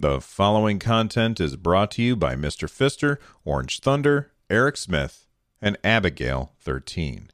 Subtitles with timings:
[0.00, 2.68] The following content is brought to you by Mr.
[2.68, 5.26] Fister, Orange Thunder, Eric Smith,
[5.60, 7.30] and Abigail 13.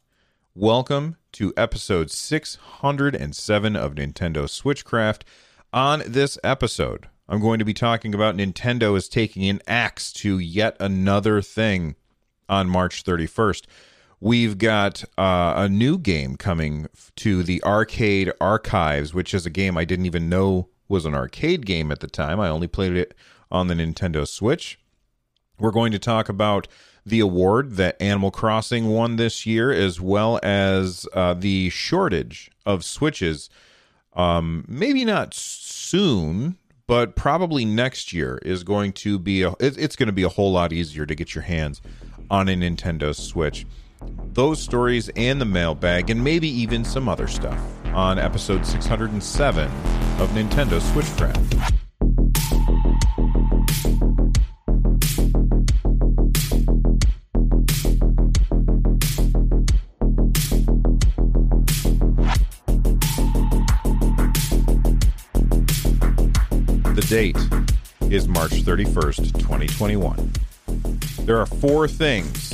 [0.55, 5.25] Welcome to episode 607 of Nintendo Switchcraft.
[5.75, 10.39] On this episode, I'm going to be talking about Nintendo is taking an axe to
[10.39, 11.97] yet another thing
[12.49, 13.67] on March 31st.
[14.21, 16.87] We've got uh, a new game coming
[17.17, 21.67] to the Arcade Archives, which is a game I didn't even know was an arcade
[21.67, 22.41] game at the time.
[22.41, 23.15] I only played it
[23.51, 24.79] on the Nintendo Switch.
[25.59, 26.67] We're going to talk about
[27.07, 32.85] the award that Animal Crossing won this year, as well as uh, the shortage of
[32.85, 33.51] Switches.
[34.15, 40.07] Um, maybe not soon, but probably next year is going to be a, it's going
[40.07, 41.81] to be a whole lot easier to get your hands
[42.31, 43.67] on a Nintendo Switch.
[44.33, 47.61] Those stories and the mailbag, and maybe even some other stuff
[47.95, 49.65] on episode 607
[50.19, 51.75] of Nintendo Switchcraft.
[66.95, 67.37] The date
[68.13, 70.31] is March 31st, 2021.
[71.23, 72.54] There are four things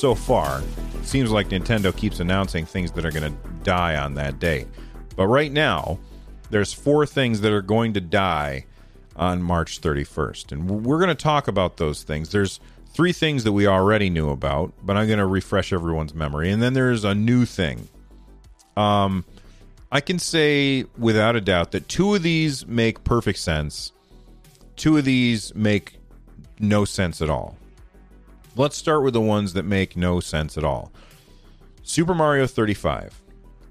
[0.00, 0.62] so far.
[1.02, 4.66] Seems like Nintendo keeps announcing things that are going to die on that day.
[5.16, 5.98] But right now,
[6.50, 8.64] there's four things that are going to die
[9.16, 10.52] on March 31st.
[10.52, 12.30] And we're going to talk about those things.
[12.30, 12.60] There's
[12.94, 16.50] three things that we already knew about, but I'm going to refresh everyone's memory.
[16.50, 17.88] And then there's a new thing.
[18.76, 19.24] Um
[19.92, 23.90] I can say without a doubt that two of these make perfect sense.
[24.76, 25.96] Two of these make
[26.60, 27.56] no sense at all.
[28.60, 30.92] Let's start with the ones that make no sense at all.
[31.82, 33.18] Super Mario 35.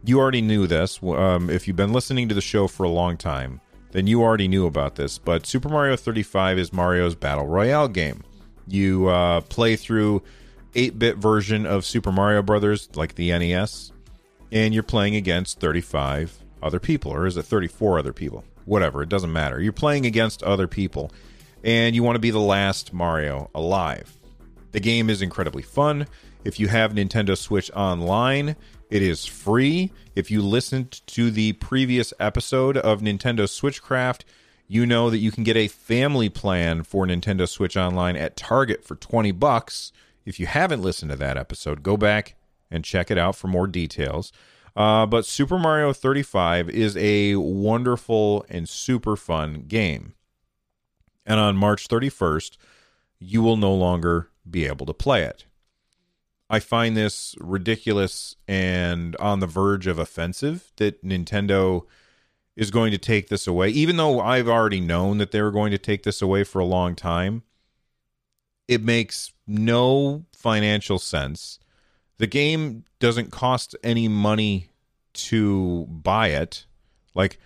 [0.04, 1.00] You already knew this.
[1.04, 3.62] Um, if you've been listening to the show for a long time,
[3.92, 5.20] then you already knew about this.
[5.20, 8.24] But Super Mario 35 is Mario's Battle Royale game.
[8.68, 10.24] You uh, play through
[10.74, 13.92] 8 bit version of Super Mario Brothers, like the NES,
[14.52, 18.44] and you're playing against 35 other people, or is it 34 other people?
[18.66, 19.62] Whatever, it doesn't matter.
[19.62, 21.12] You're playing against other people,
[21.64, 24.19] and you want to be the last Mario alive.
[24.72, 26.08] The game is incredibly fun.
[26.44, 28.56] If you have Nintendo Switch Online,
[28.90, 29.92] it is free.
[30.16, 34.22] If you listened to the previous episode of Nintendo Switchcraft,
[34.68, 38.84] you know that you can get a family plan for Nintendo Switch Online at Target
[38.84, 39.92] for 20 bucks.
[40.26, 42.36] If you haven't listened to that episode, go back
[42.70, 44.32] and check it out for more details.
[44.76, 50.14] Uh, but Super Mario 35 is a wonderful and super fun game.
[51.26, 52.58] And on March 31st,
[53.20, 55.46] you will no longer be able to play it.
[56.50, 61.84] I find this ridiculous and on the verge of offensive that Nintendo
[62.56, 65.72] is going to take this away, even though I've already known that they were going
[65.72, 67.44] to take this away for a long time.
[68.68, 71.60] It makes no financial sense
[72.20, 74.70] the game doesn't cost any money
[75.14, 76.66] to buy it.
[77.16, 77.40] Like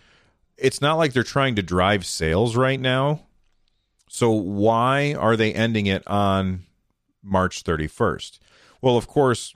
[0.58, 3.22] it's not like they're trying to drive sales right now.
[4.10, 6.66] So why are they ending it on
[7.24, 8.40] March 31st?
[8.82, 9.56] Well, of course,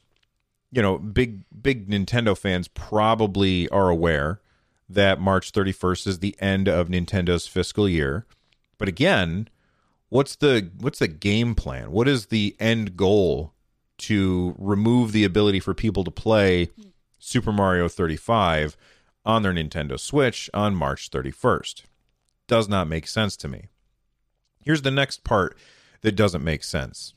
[0.72, 4.42] you know, big big Nintendo fans probably are aware
[4.90, 8.26] that March 31st is the end of Nintendo's fiscal year.
[8.78, 9.50] But again,
[10.10, 11.92] what's the what's the game plan?
[11.92, 13.54] What is the end goal
[13.98, 16.70] to remove the ability for people to play
[17.20, 18.78] Super Mario 35
[19.26, 21.84] on their Nintendo Switch on March 31st.
[22.48, 23.68] Does not make sense to me.
[24.64, 25.58] Here's the next part
[26.02, 27.14] that doesn't make sense.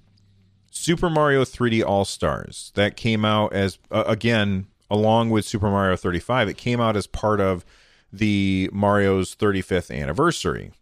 [0.70, 5.96] Super Mario 3D All Stars that came out as uh, again along with Super Mario
[5.96, 7.64] 35 it came out as part of
[8.12, 10.72] the Mario's 35th anniversary.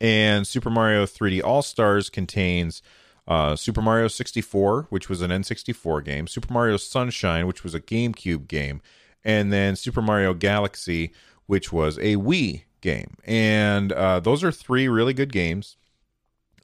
[0.00, 2.82] And Super Mario 3D All Stars contains
[3.28, 7.80] uh, Super Mario 64, which was an N64 game, Super Mario Sunshine, which was a
[7.80, 8.80] GameCube game,
[9.24, 11.12] and then Super Mario Galaxy,
[11.46, 13.14] which was a Wii game.
[13.24, 15.76] And uh, those are three really good games.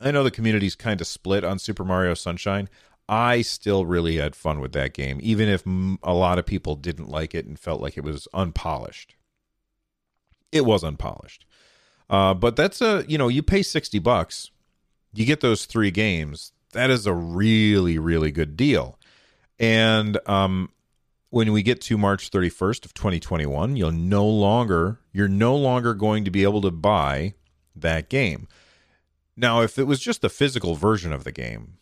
[0.01, 2.69] I know the community's kind of split on Super Mario Sunshine.
[3.09, 5.65] I still really had fun with that game, even if
[6.03, 9.15] a lot of people didn't like it and felt like it was unpolished.
[10.51, 11.45] It was unpolished.
[12.09, 14.51] Uh, but that's a you know you pay sixty bucks,
[15.15, 16.53] you get those three games.
[16.73, 18.99] That is a really really good deal.
[19.59, 20.71] And um,
[21.31, 26.25] when we get to March 31st of 2021, you'll no longer you're no longer going
[26.25, 27.35] to be able to buy
[27.75, 28.49] that game.
[29.37, 31.75] Now, if it was just the physical version of the game,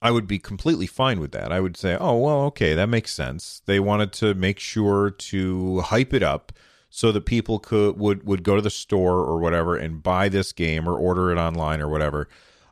[0.00, 1.50] I would be completely fine with that.
[1.50, 5.80] I would say, "Oh, well, okay, that makes sense." They wanted to make sure to
[5.80, 6.52] hype it up
[6.90, 10.52] so that people could would would go to the store or whatever and buy this
[10.52, 12.28] game or order it online or whatever.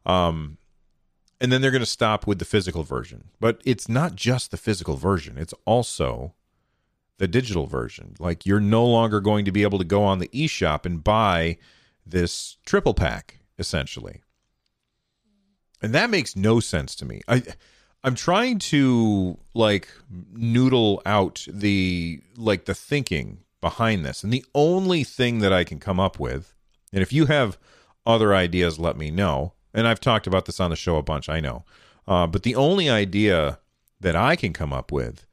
[0.07, 0.59] Um,
[1.41, 3.31] and then they're going to stop with the physical version.
[3.41, 6.35] But it's not just the physical version; it's also
[7.19, 8.15] the digital version.
[8.19, 11.59] Like you're no longer going to be able to go on the eShop and buy
[12.05, 14.20] this triple pack essentially.
[15.81, 17.23] And that makes no sense to me.
[17.26, 17.43] I
[18.05, 19.88] I'm trying to like
[20.32, 24.23] noodle out the like the thinking behind this.
[24.23, 26.53] And the only thing that I can come up with,
[26.93, 27.56] and if you have
[28.05, 31.29] other ideas, let me know and I've talked about this on the show a bunch,
[31.29, 31.65] I know.
[32.06, 33.58] Uh, but the only idea
[34.00, 35.26] that I can come up with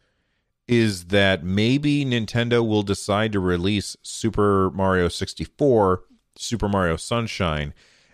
[0.68, 6.04] is that maybe Nintendo will decide to release Super Mario 64,
[6.38, 7.74] Super Mario Sunshine,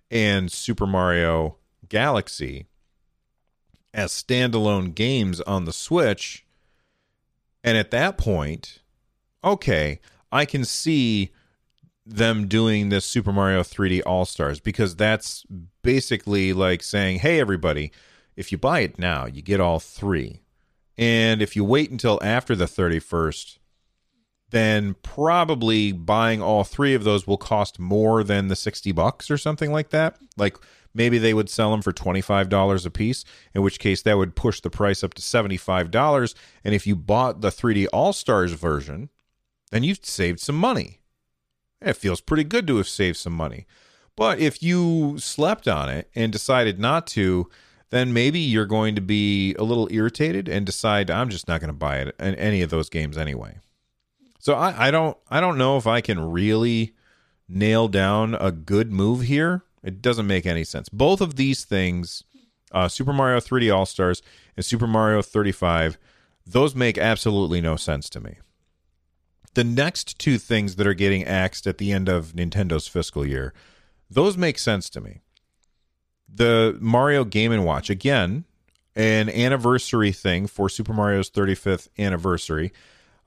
[0.10, 1.58] and Super Mario
[1.90, 2.68] Galaxy
[3.94, 6.46] as standalone games on the Switch.
[7.64, 8.80] And at that point,
[9.44, 10.00] okay,
[10.32, 11.32] I can see
[12.06, 15.46] them doing this Super Mario 3D All Stars because that's
[15.82, 17.92] basically like saying, hey, everybody,
[18.36, 20.42] if you buy it now, you get all three.
[20.98, 23.58] And if you wait until after the 31st,
[24.52, 29.38] then probably buying all three of those will cost more than the 60 bucks or
[29.38, 30.18] something like that.
[30.38, 30.58] Like
[30.94, 34.62] maybe they would sell them for $25 a piece, in which case that would push
[34.62, 36.36] the price up to $75.
[36.64, 39.10] And if you bought the 3D All Stars version,
[39.72, 41.02] then you've saved some money.
[41.82, 43.66] It feels pretty good to have saved some money.
[44.16, 47.50] But if you slept on it and decided not to,
[47.90, 51.70] then maybe you're going to be a little irritated and decide I'm just not going
[51.70, 53.60] to buy it any of those games anyway.
[54.46, 56.94] So I, I don't I don't know if I can really
[57.50, 59.64] nail down a good move here.
[59.82, 60.88] It doesn't make any sense.
[60.88, 62.24] Both of these things,
[62.72, 64.22] uh, Super Mario 3D All Stars
[64.56, 65.98] and Super Mario 35,
[66.46, 68.36] those make absolutely no sense to me.
[69.56, 73.52] The next two things that are getting axed at the end of Nintendo's fiscal year,
[74.12, 75.22] those make sense to me.
[76.32, 78.46] The Mario Game and Watch again,
[78.96, 82.72] an anniversary thing for Super Mario's 35th anniversary.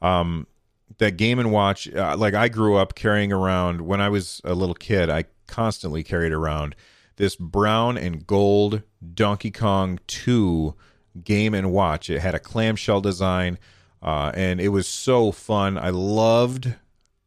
[0.01, 0.47] Um,
[0.97, 4.55] that Game and Watch, uh, like I grew up carrying around when I was a
[4.55, 5.11] little kid.
[5.11, 6.75] I constantly carried around
[7.17, 8.83] this brown and gold
[9.15, 10.75] Donkey Kong 2
[11.23, 12.11] Game and Watch.
[12.11, 13.59] It had a clamshell design
[14.03, 15.77] uh, and it was so fun.
[15.77, 16.75] I loved,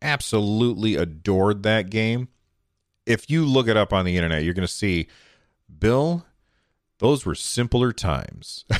[0.01, 2.29] absolutely adored that game.
[3.05, 5.07] If you look it up on the internet, you're going to see,
[5.79, 6.25] Bill,
[7.01, 8.63] those were simpler times.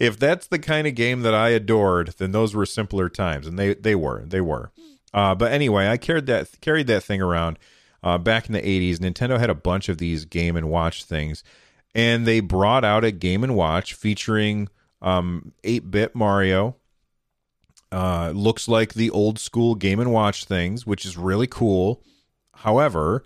[0.00, 3.56] if that's the kind of game that I adored, then those were simpler times, and
[3.56, 4.72] they they were they were.
[5.14, 7.60] Uh, but anyway, I carried that carried that thing around
[8.02, 8.98] uh, back in the '80s.
[8.98, 11.44] Nintendo had a bunch of these Game and Watch things,
[11.94, 14.68] and they brought out a Game and Watch featuring
[15.00, 16.74] um, 8-bit Mario.
[17.92, 22.02] Uh, looks like the old school Game and Watch things, which is really cool.
[22.54, 23.22] However,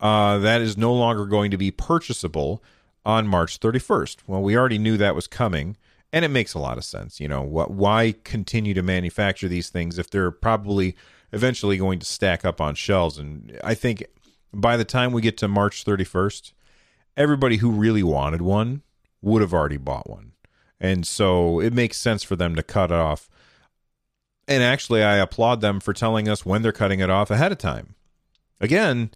[0.00, 2.60] uh, that is no longer going to be purchasable
[3.08, 4.18] on March 31st.
[4.26, 5.78] Well, we already knew that was coming,
[6.12, 7.18] and it makes a lot of sense.
[7.18, 7.70] You know, what?
[7.70, 10.94] Why continue to manufacture these things if they're probably
[11.32, 13.16] eventually going to stack up on shelves?
[13.16, 14.04] And I think
[14.52, 16.52] by the time we get to March 31st,
[17.16, 18.82] everybody who really wanted one
[19.22, 20.32] would have already bought one.
[20.78, 23.30] And so it makes sense for them to cut it off.
[24.46, 27.58] And actually, I applaud them for telling us when they're cutting it off ahead of
[27.58, 27.94] time.
[28.60, 29.12] Again,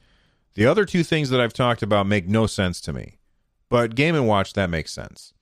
[0.54, 3.18] the other two things that I've talked about make no sense to me.
[3.72, 5.32] But Game and Watch, that makes sense.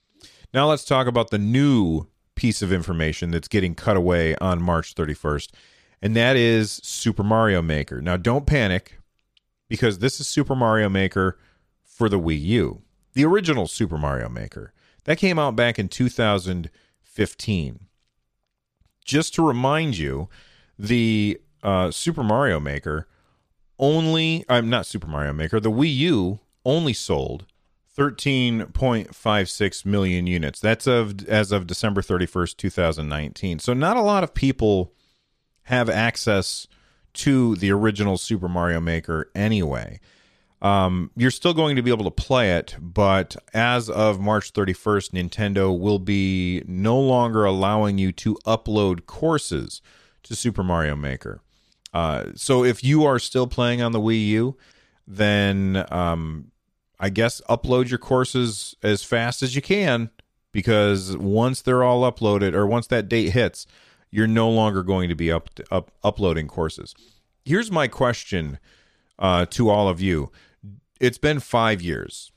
[0.54, 2.06] Now let's talk about the new
[2.37, 5.49] piece of information that's getting cut away on March 31st,
[6.00, 8.00] and that is Super Mario Maker.
[8.00, 9.00] Now don't panic
[9.68, 11.40] because this is Super Mario Maker
[11.82, 12.82] for the Wii U,
[13.14, 14.72] the original Super Mario Maker.
[15.06, 17.80] That came out back in 2015.
[19.04, 20.28] Just to remind you,
[20.78, 23.08] the uh, Super Mario Maker
[23.76, 27.46] only, I'm not Super Mario Maker, the Wii U only sold
[27.97, 30.61] 13.56 million units.
[30.61, 33.59] That's of as of December 31st, 2019.
[33.59, 34.92] So not a lot of people
[35.64, 36.66] have access
[37.12, 40.00] to the original Super Mario Maker anyway.
[40.62, 45.12] Um, you're still going to be able to play it, but as of March 31st,
[45.12, 49.80] Nintendo will be no longer allowing you to upload courses
[50.25, 51.40] to Super Mario Maker.
[51.94, 54.56] Uh, so if you are still playing on the Wii U,
[55.06, 56.50] then um,
[57.00, 60.11] I guess upload your courses as fast as you can
[60.52, 63.66] because once they're all uploaded or once that date hits,
[64.11, 66.95] you're no longer going to be up, up uploading courses.
[67.45, 68.59] Here's my question
[69.19, 70.30] uh, to all of you.
[71.00, 72.30] It's been five years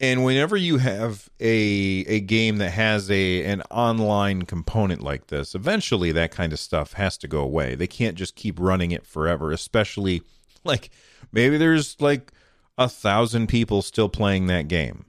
[0.00, 5.54] and whenever you have a a game that has a an online component like this,
[5.54, 7.74] eventually that kind of stuff has to go away.
[7.74, 10.22] They can't just keep running it forever, especially
[10.64, 10.90] like
[11.32, 12.32] maybe there's like
[12.76, 15.06] a thousand people still playing that game.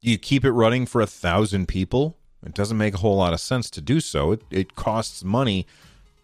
[0.00, 2.16] You keep it running for a thousand people.
[2.44, 4.32] It doesn't make a whole lot of sense to do so.
[4.32, 5.66] It, it costs money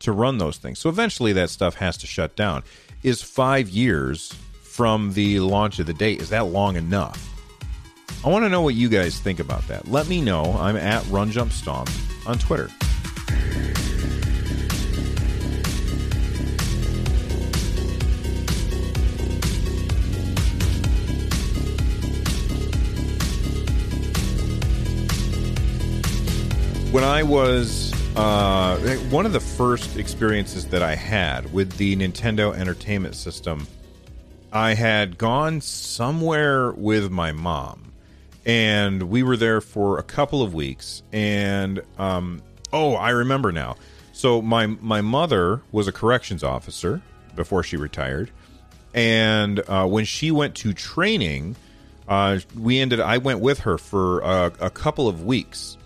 [0.01, 0.79] to run those things.
[0.79, 2.65] So eventually that stuff has to shut down.
[3.03, 6.21] Is five years from the launch of the date.
[6.21, 7.25] Is that long enough?
[8.25, 9.87] I want to know what you guys think about that.
[9.87, 10.57] Let me know.
[10.59, 11.89] I'm at Run Jump Stomp
[12.27, 12.69] on Twitter.
[26.91, 28.79] When I was uh,
[29.11, 33.67] one of the first experiences that I had with the Nintendo Entertainment System
[34.53, 37.93] I had gone somewhere with my mom,
[38.47, 41.03] and we were there for a couple of weeks.
[41.13, 42.43] And um,
[42.73, 43.77] oh, I remember now.
[44.13, 47.03] So my my mother was a corrections officer
[47.37, 48.31] before she retired,
[48.95, 51.57] and uh, when she went to training,
[52.09, 53.01] uh, we ended.
[53.01, 55.77] I went with her for a, a couple of weeks,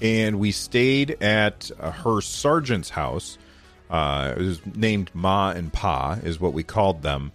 [0.00, 3.38] and we stayed at uh, her sergeant's house.
[3.90, 7.32] Uh, it was named Ma and Pa, is what we called them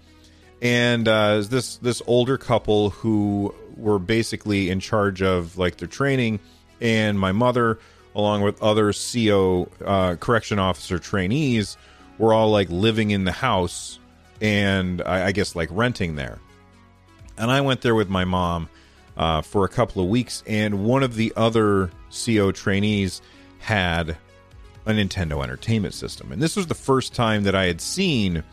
[0.64, 6.40] and uh, this this older couple who were basically in charge of like their training,
[6.80, 7.80] and my mother,
[8.16, 11.78] along with other CO uh, correction officer trainees,
[12.18, 14.00] were all like living in the house,
[14.40, 16.40] and I, I guess like renting there.
[17.38, 18.70] And I went there with my mom
[19.18, 23.22] uh, for a couple of weeks, and one of the other CO trainees
[23.60, 24.18] had
[24.86, 28.44] a Nintendo Entertainment System, and this was the first time that I had seen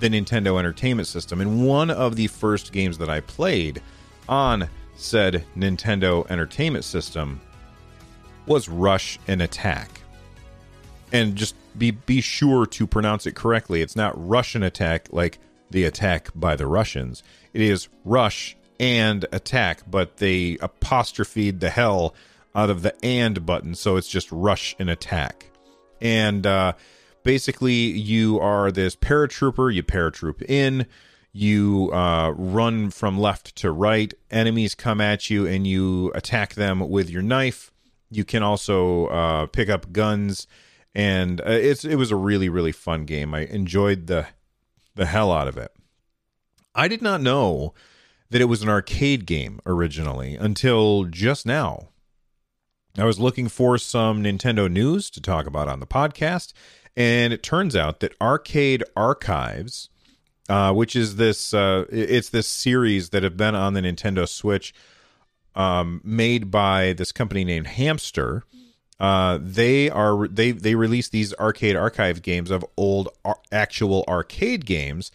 [0.00, 1.40] the Nintendo Entertainment System.
[1.40, 3.80] And one of the first games that I played
[4.28, 7.40] on said Nintendo Entertainment System
[8.46, 10.00] was Rush and Attack.
[11.12, 13.82] And just be be sure to pronounce it correctly.
[13.82, 15.38] It's not Russian attack like
[15.70, 17.22] the attack by the Russians.
[17.52, 22.14] It is Rush and Attack, but they apostrophed the hell
[22.54, 25.50] out of the and button, so it's just Rush and Attack.
[26.00, 26.72] And uh
[27.22, 30.86] basically you are this paratrooper you paratroop in
[31.32, 36.88] you uh, run from left to right enemies come at you and you attack them
[36.90, 37.70] with your knife.
[38.10, 40.48] You can also uh, pick up guns
[40.92, 43.34] and uh, it's it was a really really fun game.
[43.34, 44.26] I enjoyed the
[44.96, 45.72] the hell out of it.
[46.74, 47.74] I did not know
[48.30, 51.88] that it was an arcade game originally until just now
[52.98, 56.52] I was looking for some Nintendo news to talk about on the podcast,
[56.96, 59.90] and it turns out that Arcade Archives,
[60.48, 64.74] uh, which is this, uh, it's this series that have been on the Nintendo Switch,
[65.54, 68.44] um, made by this company named Hamster.
[68.98, 74.66] Uh, they are they they release these arcade archive games of old ar- actual arcade
[74.66, 75.10] games,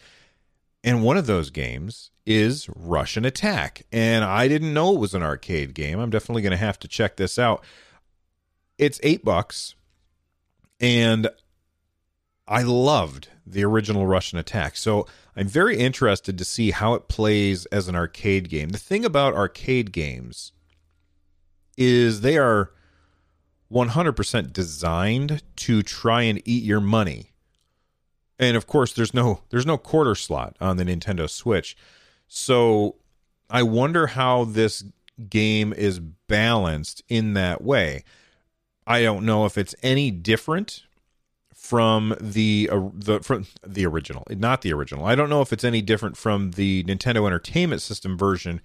[0.86, 3.82] and one of those games is Rush'n Attack.
[3.90, 5.98] And I didn't know it was an arcade game.
[5.98, 7.64] I'm definitely going to have to check this out.
[8.78, 9.74] It's eight bucks,
[10.78, 11.28] and
[12.46, 14.76] I loved the original Rush'n Attack.
[14.76, 18.68] So I'm very interested to see how it plays as an arcade game.
[18.68, 20.52] The thing about arcade games
[21.76, 22.70] is they are
[23.72, 27.32] 100% designed to try and eat your money.
[28.38, 31.76] And of course there's no there's no quarter slot on the Nintendo Switch.
[32.28, 32.96] So
[33.48, 34.84] I wonder how this
[35.30, 38.04] game is balanced in that way.
[38.86, 40.84] I don't know if it's any different
[41.54, 45.06] from the uh, the from the original, not the original.
[45.06, 48.60] I don't know if it's any different from the Nintendo Entertainment System version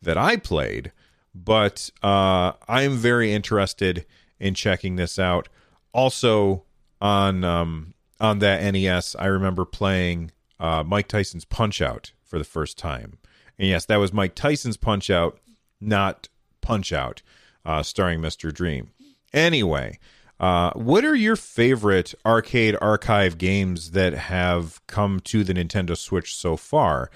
[0.00, 0.92] that I played,
[1.34, 4.06] but uh, I'm very interested
[4.38, 5.48] in checking this out.
[5.92, 6.64] Also
[7.00, 12.44] on um, on that NES, I remember playing uh, Mike Tyson's Punch Out for the
[12.44, 13.18] first time,
[13.58, 15.38] and yes, that was Mike Tyson's Punch Out,
[15.80, 16.28] not
[16.60, 17.22] Punch Out,
[17.64, 18.52] uh, starring Mr.
[18.52, 18.90] Dream.
[19.32, 19.98] Anyway,
[20.40, 26.34] uh, what are your favorite arcade archive games that have come to the Nintendo Switch
[26.34, 27.10] so far?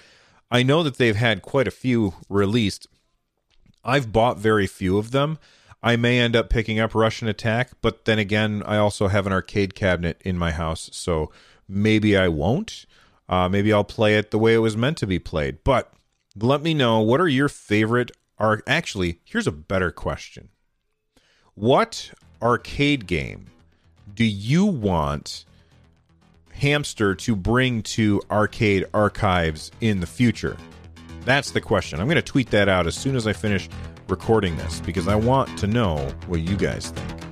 [0.50, 2.86] I know that they've had quite a few released.
[3.84, 5.38] I've bought very few of them.
[5.82, 9.32] I may end up picking up Rush'n Attack, but then again, I also have an
[9.32, 11.30] arcade cabinet in my house, so
[11.68, 12.84] maybe I won't.
[13.28, 15.62] Uh, maybe I'll play it the way it was meant to be played.
[15.62, 15.92] But
[16.36, 20.48] let me know what are your favorite are actually here's a better question.
[21.54, 23.46] What arcade game
[24.14, 25.44] do you want
[26.52, 30.56] Hamster to bring to arcade archives in the future?
[31.24, 32.00] That's the question.
[32.00, 33.68] I'm going to tweet that out as soon as I finish
[34.08, 35.96] recording this because I want to know
[36.26, 37.27] what you guys think.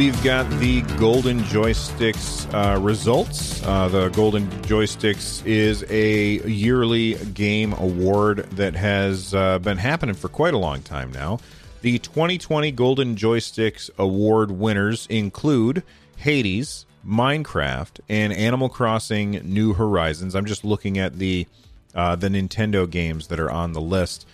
[0.00, 3.62] We've got the Golden Joysticks uh, results.
[3.62, 10.30] Uh, the Golden Joysticks is a yearly game award that has uh, been happening for
[10.30, 11.38] quite a long time now.
[11.82, 15.82] The 2020 Golden Joysticks Award winners include
[16.16, 20.34] Hades, Minecraft, and Animal Crossing: New Horizons.
[20.34, 21.46] I'm just looking at the
[21.94, 24.26] uh, the Nintendo games that are on the list.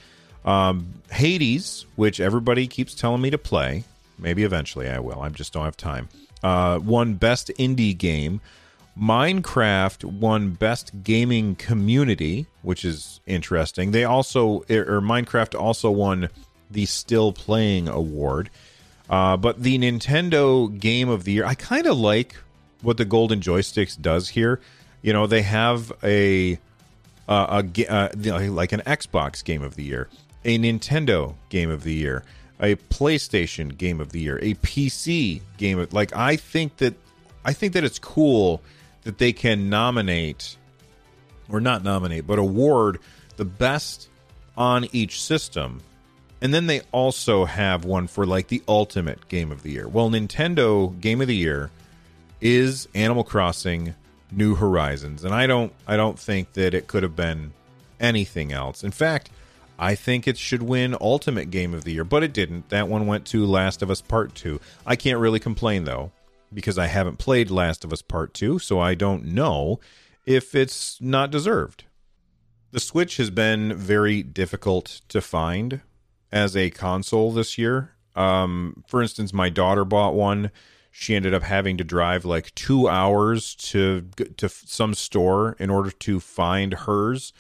[0.45, 3.83] Um, Hades, which everybody keeps telling me to play,
[4.19, 5.21] Maybe eventually I will.
[5.21, 6.09] I just don't have time.
[6.43, 8.41] Uh, won Best Indie Game.
[8.99, 13.91] Minecraft won Best Gaming Community, which is interesting.
[13.91, 16.31] They also, er, or Minecraft also won
[16.71, 18.49] the Still Playing Award.
[19.09, 22.37] Uh, but the Nintendo Game of the Year, I kind of like
[22.83, 24.61] what the Golden Joysticks does here.
[25.03, 26.59] You know, they have a,
[27.29, 30.09] uh, a uh, like an Xbox Game of the Year,
[30.45, 32.25] a Nintendo Game of the Year,
[32.61, 36.95] a PlayStation Game of the Year, a PC Game of like I think that
[37.45, 38.63] I think that it's cool
[39.05, 40.57] that they can nominate
[41.49, 42.99] or not nominate, but award
[43.37, 44.09] the best
[44.57, 45.81] on each system.
[46.41, 49.89] And then they also have one for like the ultimate game of the year.
[49.89, 51.71] Well, Nintendo Game of the Year
[52.41, 53.95] is Animal Crossing
[54.31, 57.53] New Horizons, and I don't I don't think that it could have been
[58.01, 58.85] anything else.
[58.85, 59.31] In fact,
[59.79, 62.71] I think it should win Ultimate Game of the Year, but it didn't.
[62.71, 64.61] That one went to Last of Us Part 2.
[64.87, 66.13] I can't really complain, though,
[66.53, 69.81] because I haven't played Last of Us Part 2, so I don't know
[70.25, 71.85] if it's not deserved.
[72.73, 75.83] The Switch has been very difficult to find
[76.33, 77.93] as a console this year.
[78.15, 80.51] Um, for instance, my daughter bought one.
[80.91, 84.09] She ended up having to drive like two hours to
[84.39, 87.35] to some store in order to find hers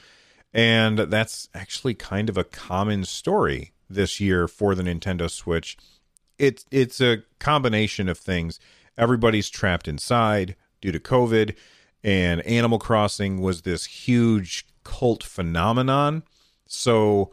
[0.52, 5.76] and that's actually kind of a common story this year for the Nintendo Switch.
[6.38, 8.58] It's it's a combination of things.
[8.98, 11.54] Everybody's trapped inside due to COVID,
[12.02, 16.22] and Animal Crossing was this huge cult phenomenon.
[16.66, 17.30] So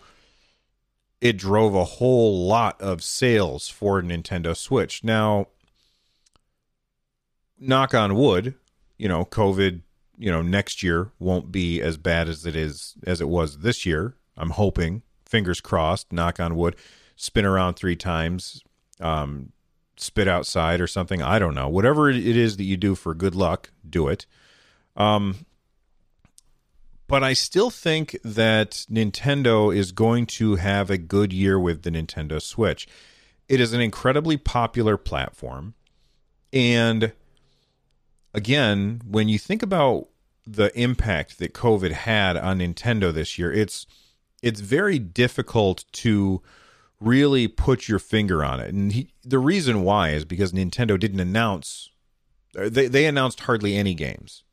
[1.22, 5.04] it drove a whole lot of sales for Nintendo Switch.
[5.04, 5.48] Now,
[7.58, 8.56] knock on wood,
[8.98, 9.82] you know, COVID
[10.18, 13.86] you know next year won't be as bad as it is as it was this
[13.86, 14.16] year.
[14.38, 16.76] I'm hoping, fingers crossed, knock on wood,
[17.16, 18.64] spin around three times,
[19.00, 19.52] um,
[19.98, 21.22] spit outside or something.
[21.22, 21.70] I don't know.
[21.70, 24.26] Whatever it is that you do for good luck, do it.
[24.96, 25.46] Um,
[27.08, 31.92] but I still think that Nintendo is going to have a good year with the
[31.92, 32.88] Nintendo Switch.
[33.48, 35.76] It is an incredibly popular platform.
[36.52, 37.12] And
[38.34, 40.08] again, when you think about
[40.46, 43.86] the impact that COVID had on Nintendo this year, it's
[44.42, 46.42] it's very difficult to
[47.00, 48.74] really put your finger on it.
[48.74, 51.90] And he, the reason why is because Nintendo didn't announce
[52.54, 54.44] they they announced hardly any games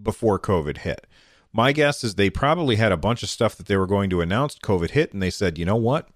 [0.00, 1.06] before COVID hit.
[1.52, 4.22] My guess is they probably had a bunch of stuff that they were going to
[4.22, 4.58] announce.
[4.58, 6.08] COVID hit, and they said, you know what?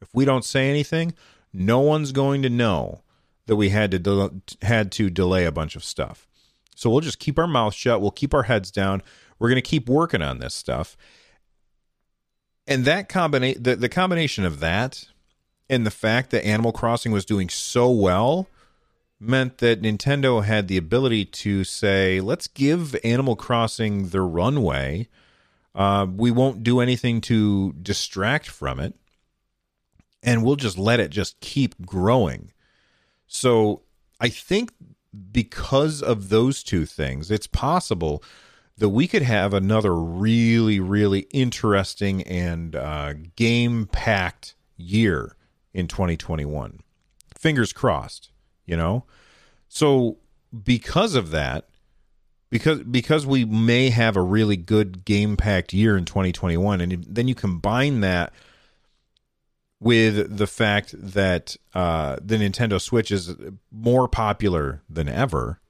[0.00, 1.14] If we don't say anything,
[1.52, 3.02] no one's going to know
[3.46, 6.26] that we had to de- had to delay a bunch of stuff.
[6.74, 8.00] So we'll just keep our mouth shut.
[8.00, 9.02] We'll keep our heads down.
[9.38, 10.96] We're going to keep working on this stuff.
[12.66, 15.08] And that combination, the, the combination of that
[15.68, 18.48] and the fact that Animal Crossing was doing so well
[19.20, 25.08] meant that Nintendo had the ability to say, let's give Animal Crossing the runway.
[25.74, 28.94] Uh, we won't do anything to distract from it.
[30.22, 32.50] And we'll just let it just keep growing.
[33.34, 33.82] So
[34.20, 34.72] I think
[35.32, 38.22] because of those two things, it's possible
[38.78, 45.36] that we could have another really, really interesting and uh, game packed year
[45.72, 46.78] in 2021.
[47.36, 48.30] Fingers crossed,
[48.66, 49.04] you know?
[49.68, 50.18] So,
[50.64, 51.68] because of that,
[52.50, 57.26] because because we may have a really good game packed year in 2021 and then
[57.26, 58.32] you combine that
[59.80, 63.34] with the fact that uh, the Nintendo Switch is
[63.70, 65.60] more popular than ever,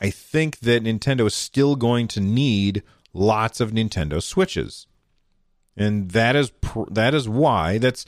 [0.00, 4.86] I think that Nintendo is still going to need lots of Nintendo Switches,
[5.76, 8.04] and that is pr- that is why that's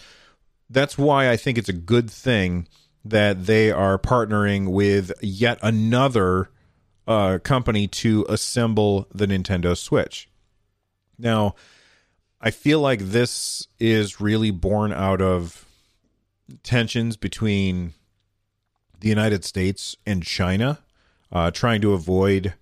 [0.68, 2.68] that's why I think it's a good thing
[3.04, 6.50] that they are partnering with yet another
[7.06, 10.28] uh, company to assemble the Nintendo Switch.
[11.18, 11.54] Now,
[12.40, 15.64] I feel like this is really born out of
[16.62, 17.94] tensions between
[19.00, 20.78] the United States and China,
[21.32, 22.54] uh, trying to avoid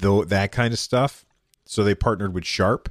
[0.00, 1.24] th- that kind of stuff.
[1.64, 2.88] So they partnered with Sharp.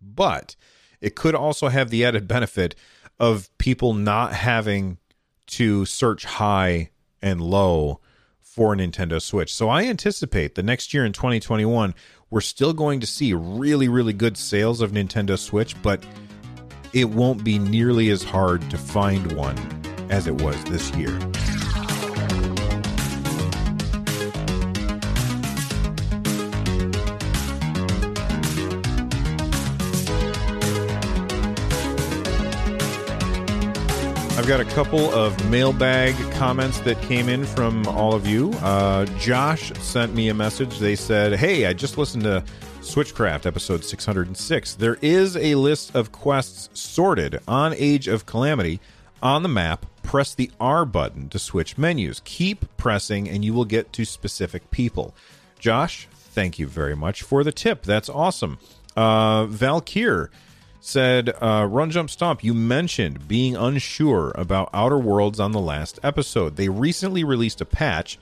[0.00, 0.56] But
[1.00, 2.74] it could also have the added benefit
[3.18, 4.98] of people not having
[5.46, 6.90] to search high
[7.22, 8.00] and low
[8.56, 9.54] for Nintendo Switch.
[9.54, 11.94] So I anticipate the next year in 2021,
[12.30, 16.02] we're still going to see really, really good sales of Nintendo Switch, but
[16.94, 19.58] it won't be nearly as hard to find one
[20.08, 21.18] as it was this year.
[34.46, 38.52] I've got a couple of mailbag comments that came in from all of you.
[38.62, 40.78] Uh, Josh sent me a message.
[40.78, 42.44] They said, Hey, I just listened to
[42.80, 44.74] Switchcraft episode 606.
[44.76, 48.78] There is a list of quests sorted on Age of Calamity
[49.20, 49.84] on the map.
[50.04, 52.22] Press the R button to switch menus.
[52.24, 55.12] Keep pressing, and you will get to specific people.
[55.58, 57.82] Josh, thank you very much for the tip.
[57.82, 58.58] That's awesome.
[58.96, 60.30] Uh, Valkyr
[60.86, 65.98] said, uh, Run Jump Stomp, you mentioned being unsure about Outer Worlds on the last
[66.02, 66.56] episode.
[66.56, 68.18] They recently released a patch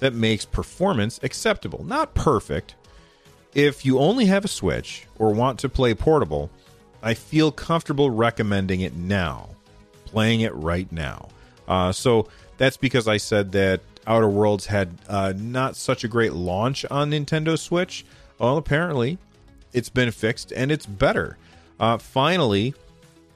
[0.00, 1.84] that makes performance acceptable.
[1.84, 2.74] Not perfect.
[3.54, 6.50] If you only have a Switch or want to play portable,
[7.02, 9.50] I feel comfortable recommending it now,
[10.04, 11.28] playing it right now.
[11.68, 16.32] Uh, so that's because I said that Outer Worlds had uh, not such a great
[16.32, 18.04] launch on Nintendo Switch.
[18.38, 19.18] Well, apparently,
[19.72, 21.38] it's been fixed and it's better.
[21.80, 22.74] Uh, finally,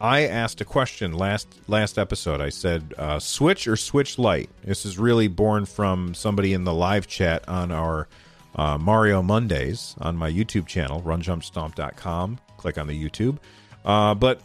[0.00, 2.40] I asked a question last last episode.
[2.40, 6.74] I said, uh, "Switch or Switch Lite?" This is really born from somebody in the
[6.74, 8.08] live chat on our
[8.56, 12.38] uh, Mario Mondays on my YouTube channel, RunJumpStomp.com.
[12.56, 13.38] Click on the YouTube.
[13.84, 14.40] Uh, but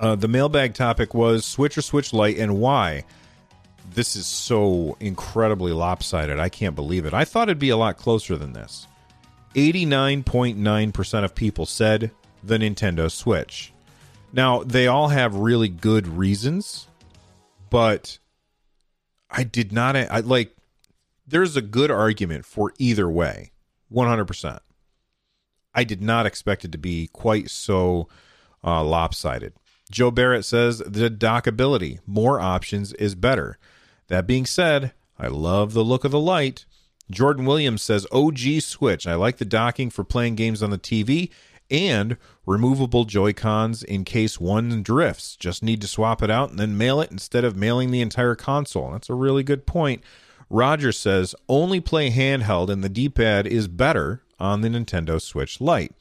[0.00, 3.04] uh, the mailbag topic was Switch or Switch Lite and why.
[3.92, 6.38] This is so incredibly lopsided.
[6.38, 7.14] I can't believe it.
[7.14, 8.86] I thought it'd be a lot closer than this.
[9.54, 13.72] 89.9% of people said the Nintendo Switch.
[14.32, 16.86] Now, they all have really good reasons,
[17.68, 18.18] but
[19.30, 20.56] I did not I like
[21.26, 23.52] there's a good argument for either way.
[23.92, 24.60] 100%.
[25.74, 28.08] I did not expect it to be quite so
[28.64, 29.54] uh, lopsided.
[29.90, 33.58] Joe Barrett says the dockability, more options is better.
[34.08, 36.64] That being said, I love the look of the Lite.
[37.10, 39.06] Jordan Williams says OG Switch.
[39.06, 41.30] I like the docking for playing games on the TV
[41.70, 45.36] and removable Joy Cons in case one drifts.
[45.36, 48.34] Just need to swap it out and then mail it instead of mailing the entire
[48.34, 48.92] console.
[48.92, 50.02] That's a really good point.
[50.48, 55.60] Roger says only play handheld and the D pad is better on the Nintendo Switch
[55.60, 55.94] Lite.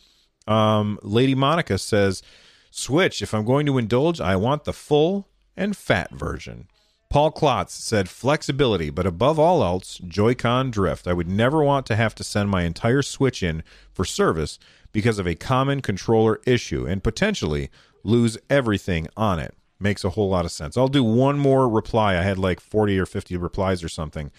[0.47, 2.23] Um, Lady Monica says
[2.71, 6.67] Switch, if I'm going to indulge, I want the full and fat version.
[7.09, 11.07] Paul Klotz said flexibility, but above all else, Joy-Con drift.
[11.07, 14.59] I would never want to have to send my entire Switch in for service
[14.91, 17.71] because of a common controller issue and potentially
[18.03, 19.55] lose everything on it.
[19.79, 20.77] Makes a whole lot of sense.
[20.77, 22.15] I'll do one more reply.
[22.17, 24.31] I had like 40 or 50 replies or something.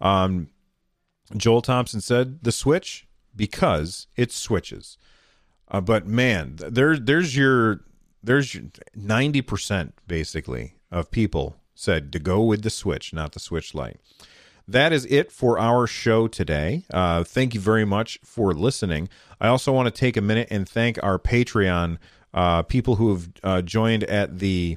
[0.00, 0.48] Um,
[1.36, 4.98] Joel Thompson said the Switch because it switches.
[5.70, 7.84] Uh, but man, there there's your
[8.22, 8.56] there's
[8.94, 13.98] ninety percent basically of people said to go with the Switch, not the Switch Lite
[14.68, 16.84] that is it for our show today.
[16.92, 19.08] Uh, thank you very much for listening.
[19.40, 21.96] I also want to take a minute and thank our Patreon
[22.34, 24.76] uh, people who have uh, joined at the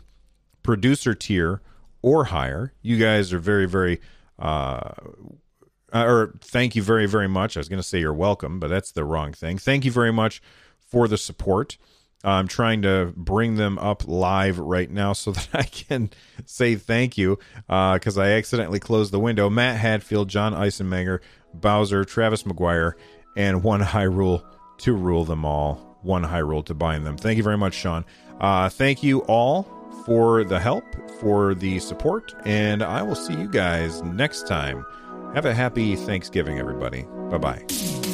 [0.64, 1.62] producer tier
[2.02, 2.74] or higher.
[2.82, 4.00] You guys are very, very,
[4.40, 4.92] uh,
[5.94, 7.58] or thank you very, very much.
[7.58, 9.58] I was going to say you're welcome, but that's the wrong thing.
[9.58, 10.42] Thank you very much
[10.80, 11.78] for the support.
[12.24, 16.12] I'm trying to bring them up live right now so that I can
[16.46, 19.50] say thank you because uh, I accidentally closed the window.
[19.50, 21.20] Matt Hadfield, John Eisenmenger,
[21.54, 22.94] Bowser, Travis McGuire,
[23.36, 24.46] and one high rule
[24.80, 25.98] to rule them all.
[26.02, 27.18] One high rule to bind them.
[27.18, 28.06] Thank you very much, Sean.
[28.40, 29.64] Uh, thank you all
[30.06, 30.84] for the help,
[31.20, 34.84] for the support, and I will see you guys next time
[35.36, 37.04] Have a happy Thanksgiving, everybody.
[37.30, 38.11] Bye bye.